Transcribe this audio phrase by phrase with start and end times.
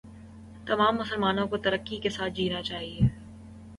[0.67, 2.99] تمام مسلمانوں کو ترکی کا ساتھ دینا چاہئے